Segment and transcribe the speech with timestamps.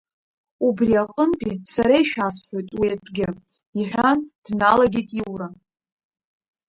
[0.67, 3.27] Убри аҟынтәи сара ишәасҳәоит уи атәгьы,—
[3.79, 5.47] иҳәан, дналагеит Иура.